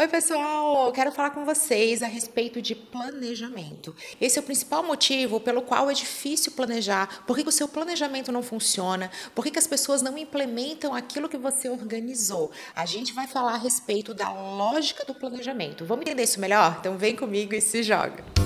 [0.00, 0.86] Oi, pessoal!
[0.86, 3.96] Eu quero falar com vocês a respeito de planejamento.
[4.20, 8.30] Esse é o principal motivo pelo qual é difícil planejar, por que o seu planejamento
[8.30, 12.52] não funciona, por que as pessoas não implementam aquilo que você organizou.
[12.76, 15.84] A gente vai falar a respeito da lógica do planejamento.
[15.84, 16.76] Vamos entender isso melhor?
[16.78, 18.37] Então vem comigo e se joga!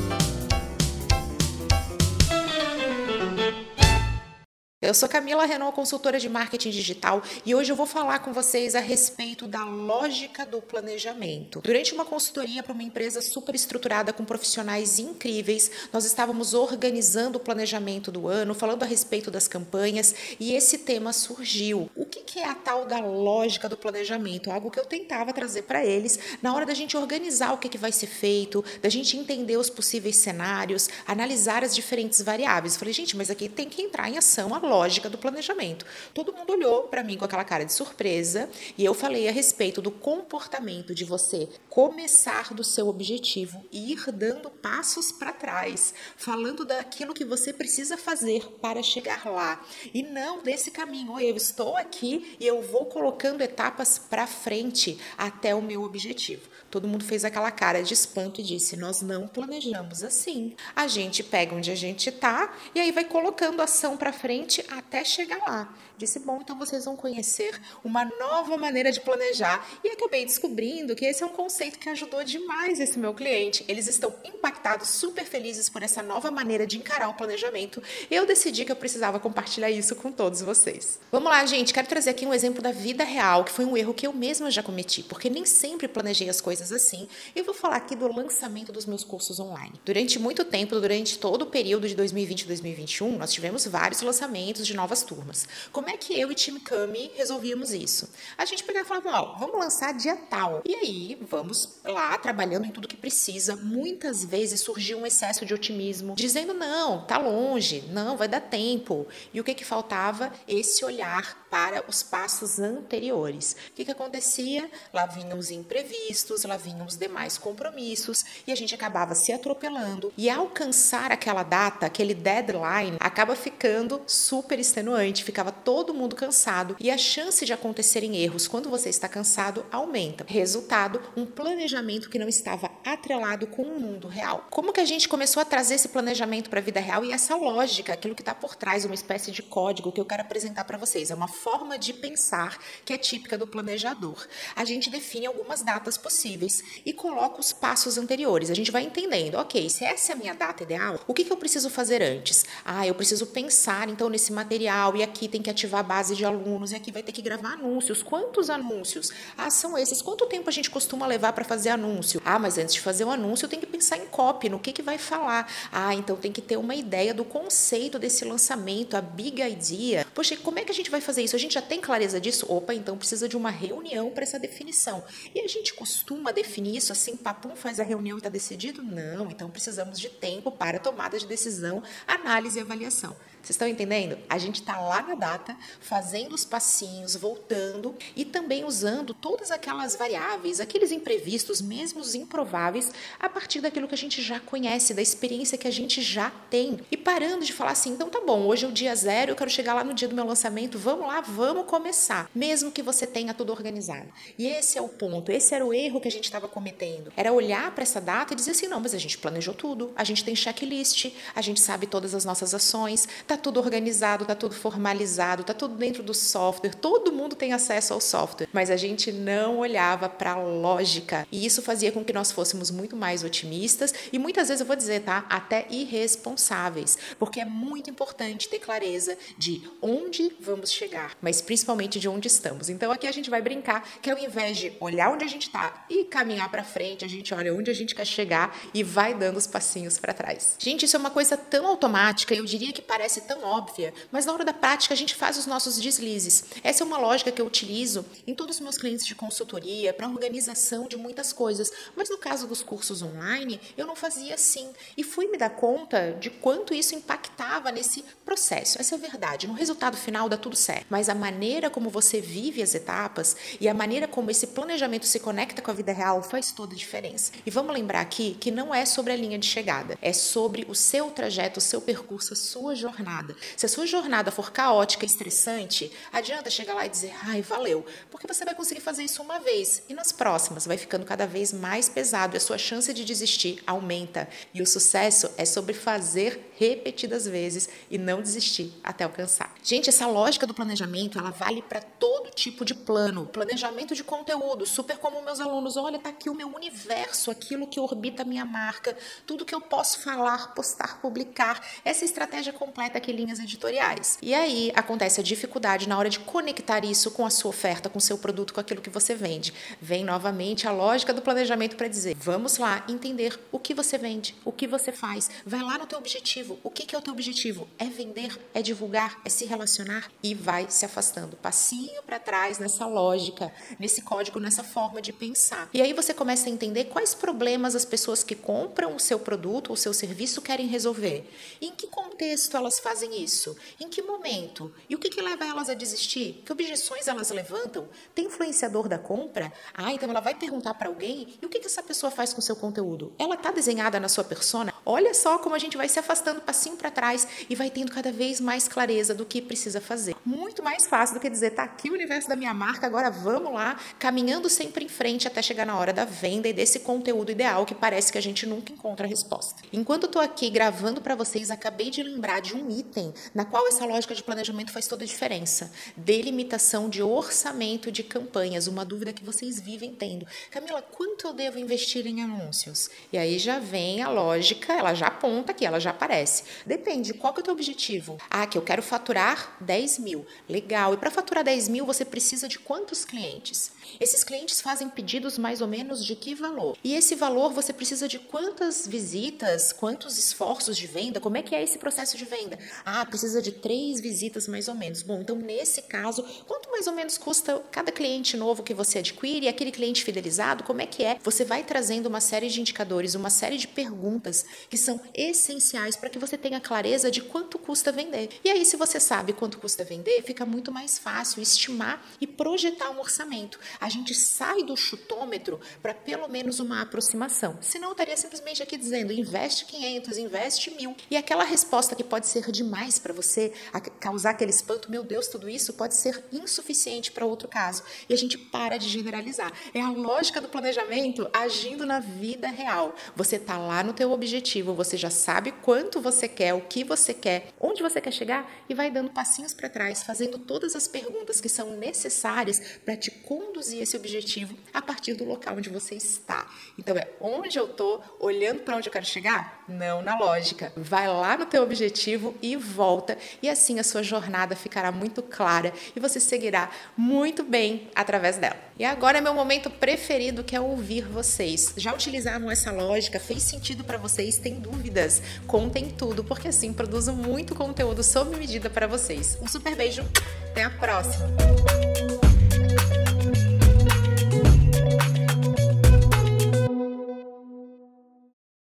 [4.93, 8.75] Eu sou Camila Renault, consultora de marketing digital, e hoje eu vou falar com vocês
[8.75, 11.63] a respeito da lógica do planejamento.
[11.63, 17.41] Durante uma consultoria para uma empresa super estruturada com profissionais incríveis, nós estávamos organizando o
[17.41, 21.91] planejamento do ano, falando a respeito das campanhas, e esse tema surgiu.
[21.97, 24.51] O que é a tal da lógica do planejamento?
[24.51, 27.79] Algo que eu tentava trazer para eles na hora da gente organizar o que, que
[27.79, 32.75] vai ser feito, da gente entender os possíveis cenários, analisar as diferentes variáveis.
[32.75, 35.87] Eu falei, gente, mas aqui tem que entrar em ação a lógica do planejamento.
[36.13, 39.81] Todo mundo olhou para mim com aquela cara de surpresa e eu falei a respeito
[39.81, 46.65] do comportamento de você começar do seu objetivo e ir dando passos para trás, falando
[46.65, 51.19] daquilo que você precisa fazer para chegar lá e não desse caminho.
[51.21, 56.49] Eu estou aqui e eu vou colocando etapas para frente até o meu objetivo.
[56.71, 60.55] Todo mundo fez aquela cara de espanto e disse: Nós não planejamos assim.
[60.75, 65.05] A gente pega onde a gente está e aí vai colocando ação para frente até
[65.05, 65.75] chegar lá.
[65.97, 69.65] Disse: Bom, então vocês vão conhecer uma nova maneira de planejar.
[69.85, 73.65] E acabei descobrindo que esse é um conceito que ajudou demais esse meu cliente.
[73.69, 77.83] Eles estão impactados, super felizes por essa nova maneira de encarar o planejamento.
[78.11, 80.99] Eu decidi que eu precisava compartilhar isso com todos vocês.
[81.11, 81.73] Vamos lá, gente.
[81.73, 84.51] Quero trazer aqui um exemplo da vida real, que foi um erro que eu mesma
[84.51, 87.09] já cometi, porque nem sempre planejei as coisas assim.
[87.37, 89.75] Eu vou falar aqui do lançamento dos meus cursos online.
[89.85, 94.52] Durante muito tempo, durante todo o período de 2020 e 2021, nós tivemos vários lançamentos
[94.61, 95.49] de novas turmas.
[95.71, 98.11] Como é que eu e time Cami resolvíamos isso?
[98.37, 100.61] A gente pegava e falava, ó, vamos lançar dia tal.
[100.65, 103.57] E aí, vamos lá, trabalhando em tudo que precisa.
[103.57, 109.07] Muitas vezes surgiu um excesso de otimismo, dizendo, não, tá longe, não, vai dar tempo.
[109.33, 110.33] E o que que faltava?
[110.47, 113.55] Esse olhar para os passos anteriores.
[113.69, 114.71] O que que acontecia?
[114.91, 120.11] Lá vinham os imprevistos, lá vinham os demais compromissos e a gente acabava se atropelando.
[120.17, 126.91] E alcançar aquela data, aquele deadline, acaba ficando super extenuante, ficava todo mundo cansado e
[126.91, 130.25] a chance de acontecerem erros quando você está cansado aumenta.
[130.27, 134.47] Resultado, um planejamento que não estava atrelado com o mundo real.
[134.51, 137.37] Como que a gente começou a trazer esse planejamento para a vida real e essa
[137.37, 140.79] lógica, aquilo que está por trás, uma espécie de código que eu quero apresentar para
[140.79, 141.11] vocês.
[141.11, 144.27] É uma forma de pensar que é típica do planejador.
[144.57, 148.51] A gente define algumas datas possíveis e coloco os passos anteriores.
[148.51, 151.33] A gente vai entendendo, ok, se essa é a minha data ideal, o que, que
[151.33, 152.45] eu preciso fazer antes?
[152.65, 156.25] Ah, eu preciso pensar então nesse material e aqui tem que ativar a base de
[156.25, 158.03] alunos e aqui vai ter que gravar anúncios.
[158.03, 159.11] Quantos anúncios?
[159.37, 160.03] Ah, são esses.
[160.03, 162.21] Quanto tempo a gente costuma levar para fazer anúncio?
[162.25, 164.83] Ah, mas antes de fazer o anúncio tenho que pensar em copy, no que, que
[164.83, 165.51] vai falar.
[165.71, 170.07] Ah, então tem que ter uma ideia do conceito desse lançamento, a big idea.
[170.15, 171.37] Poxa, como é que a gente vai fazer isso?
[171.37, 172.47] A gente já tem clareza disso?
[172.49, 175.03] Opa, então precisa de uma reunião para essa definição.
[175.35, 178.83] E a gente costuma definir isso assim, papum, faz a reunião e está decidido?
[178.83, 183.17] Não, então precisamos de tempo para tomada de decisão, análise e avaliação.
[183.43, 184.17] Vocês estão entendendo?
[184.29, 189.97] A gente está lá na data, fazendo os passinhos, voltando e também usando todas aquelas
[189.97, 195.03] variáveis, aqueles imprevistos, mesmo os improváveis, a partir daquilo que a gente já conhece, da
[195.03, 196.79] experiência que a gente já tem.
[196.89, 199.51] E parando de falar assim, então tá bom, hoje é o dia zero, eu quero
[199.51, 203.35] chegar lá no dia do meu lançamento, vamos lá, vamos começar, mesmo que você tenha
[203.35, 204.07] tudo organizado.
[204.39, 207.13] E esse é o ponto, esse era o erro que a gente estava cometendo.
[207.17, 210.05] Era olhar para essa data e dizer assim, não, mas a gente planejou tudo, a
[210.05, 214.55] gente tem checklist, a gente sabe todas as nossas ações, Tá tudo organizado, tá tudo
[214.55, 219.11] formalizado, tá tudo dentro do software, todo mundo tem acesso ao software, mas a gente
[219.11, 221.27] não olhava para a lógica.
[221.33, 224.77] E isso fazia com que nós fôssemos muito mais otimistas e muitas vezes eu vou
[224.77, 231.41] dizer, tá, até irresponsáveis, porque é muito importante ter clareza de onde vamos chegar, mas
[231.41, 232.69] principalmente de onde estamos.
[232.69, 235.87] Então aqui a gente vai brincar que ao invés de olhar onde a gente tá
[235.89, 239.39] e caminhar para frente, a gente olha onde a gente quer chegar e vai dando
[239.39, 240.57] os passinhos para trás.
[240.59, 244.33] Gente, isso é uma coisa tão automática, eu diria que parece tão óbvia, mas na
[244.33, 246.45] hora da prática a gente faz os nossos deslizes.
[246.63, 250.09] Essa é uma lógica que eu utilizo em todos os meus clientes de consultoria para
[250.09, 255.05] organização de muitas coisas, mas no caso dos cursos online, eu não fazia assim e
[255.05, 258.81] fui me dar conta de quanto isso impactava nesse processo.
[258.81, 259.47] Essa é a verdade.
[259.47, 263.69] No resultado final dá tudo certo, mas a maneira como você vive as etapas e
[263.69, 267.33] a maneira como esse planejamento se conecta com a vida real faz toda a diferença.
[267.45, 270.75] E vamos lembrar aqui que não é sobre a linha de chegada, é sobre o
[270.75, 273.37] seu trajeto, o seu percurso, a sua jornada jornada.
[273.57, 277.85] Se a sua jornada for caótica e estressante, adianta chegar lá e dizer, ai, valeu,
[278.11, 281.53] porque você vai conseguir fazer isso uma vez e nas próximas vai ficando cada vez
[281.53, 284.29] mais pesado e a sua chance de desistir aumenta.
[284.55, 289.53] E o sucesso é sobre fazer repetidas vezes e não desistir até alcançar.
[289.63, 293.27] Gente, essa lógica do planejamento, ela vale para todo tipo de plano.
[293.27, 297.81] Planejamento de conteúdo, super como meus alunos, olha, tá aqui o meu universo, aquilo que
[297.81, 303.13] orbita a minha marca, tudo que eu posso falar, postar, publicar, essa estratégia completa aqui
[303.13, 304.17] linhas editoriais.
[304.23, 307.99] E aí acontece a dificuldade na hora de conectar isso com a sua oferta, com
[307.99, 309.53] o seu produto, com aquilo que você vende.
[309.81, 314.37] Vem novamente a lógica do planejamento para dizer: vamos lá entender o que você vende,
[314.45, 315.29] o que você faz.
[315.45, 316.59] Vai lá no teu objetivo.
[316.63, 317.69] O que, que é o teu objetivo?
[317.79, 322.87] É vender, é divulgar, é se relacionar e vai se afastando passinho para trás nessa
[322.87, 325.69] lógica, nesse código, nessa forma de pensar.
[325.75, 329.71] E aí você começa a entender quais problemas as pessoas que compram o seu produto
[329.71, 331.29] ou o seu serviço querem resolver.
[331.61, 333.57] Em que contexto elas fazem isso?
[333.81, 334.75] Em que momento?
[334.89, 336.43] E o que, que leva elas a desistir?
[336.45, 337.89] Que objeções elas levantam?
[338.15, 339.51] Tem influenciador da compra?
[339.73, 342.41] Ah, então ela vai perguntar para alguém e o que, que essa pessoa faz com
[342.43, 343.13] seu conteúdo?
[343.19, 344.75] Ela está desenhada na sua persona?
[344.85, 348.11] Olha só como a gente vai se afastando passinho para trás e vai tendo cada
[348.11, 350.15] vez mais clareza do que precisa fazer.
[350.25, 353.53] Muito mais fácil do que dizer, tá aqui o universo da minha marca, agora vamos
[353.53, 357.65] lá, caminhando sempre em frente até chegar na hora da venda e desse conteúdo ideal
[357.65, 359.63] que parece que a gente nunca encontra a resposta.
[359.73, 363.67] Enquanto eu tô aqui gravando para vocês, acabei de lembrar de um item na qual
[363.69, 365.71] essa lógica de planejamento faz toda a diferença.
[365.97, 370.27] Delimitação de orçamento de campanhas, uma dúvida que vocês vivem tendo.
[370.51, 372.91] Camila, quanto eu devo investir em anúncios?
[373.13, 376.45] E aí já vem a lógica, ela já aponta aqui, ela já aparece.
[376.67, 378.19] Depende, qual que é o teu objetivo?
[378.31, 380.27] Ah, que eu quero faturar 10 mil.
[380.49, 380.95] Legal.
[380.95, 383.73] E para faturar 10 mil, você precisa de quantos clientes?
[384.01, 386.77] Esses clientes fazem pedidos mais ou menos de que valor?
[386.83, 391.21] E esse valor você precisa de quantas visitas, quantos esforços de venda?
[391.21, 392.59] Como é que é esse processo de venda?
[392.85, 395.03] Ah, precisa de três visitas mais ou menos.
[395.03, 399.49] Bom, então nesse caso, quanto mais ou menos custa cada cliente novo que você adquire
[399.49, 400.65] aquele cliente fidelizado?
[400.65, 401.19] Como é que é?
[401.23, 406.09] Você vai trazendo uma série de indicadores, uma série de perguntas que são essenciais para
[406.09, 408.29] que você tenha clareza de quanto custa vender.
[408.45, 412.91] E aí, se você sabe quanto custa vender, fica muito mais fácil estimar e projetar
[412.91, 413.59] um orçamento.
[413.81, 417.59] A gente sai do chutômetro para pelo menos uma aproximação.
[417.61, 420.97] Senão, eu estaria simplesmente aqui dizendo: investe 500, investe mil.
[421.11, 423.53] E aquela resposta que pode ser demais para você,
[424.01, 427.83] causar aquele espanto, meu Deus, tudo isso pode ser insuficiente para outro caso.
[428.09, 429.53] E a gente para de generalizar.
[429.75, 432.95] É a lógica do planejamento agindo na vida real.
[433.17, 437.15] Você está lá no teu objetivo, você já sabe quanto você quer, o que você
[437.15, 441.41] quer, onde você quer chegar e vai dando passinhos para trás, fazendo todas as perguntas
[441.41, 446.47] que são necessárias para te conduzir esse objetivo a partir do local onde você está.
[446.77, 449.65] Então é onde eu tô, olhando para onde eu quero chegar?
[449.69, 450.73] Não na lógica.
[450.77, 455.73] Vai lá no teu objetivo e volta e assim a sua jornada ficará muito clara
[455.95, 458.57] e você seguirá muito bem através dela.
[458.79, 461.75] E agora é meu momento preferido que é ouvir vocês.
[461.77, 463.21] Já utilizaram essa lógica?
[463.21, 464.39] Fez sentido para vocês?
[464.43, 465.23] Tem dúvidas?
[465.47, 469.39] Contem tudo, porque assim produzo muito conteúdo sob medida para vocês.
[469.41, 470.03] Um super beijo,
[470.51, 471.27] até a próxima!